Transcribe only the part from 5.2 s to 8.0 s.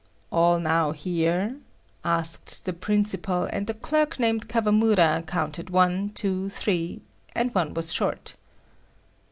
counted one, two, three and one was